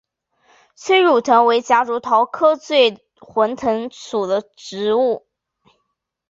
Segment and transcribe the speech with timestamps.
[0.73, 5.27] 催乳藤为夹竹桃科醉魂藤属的植物。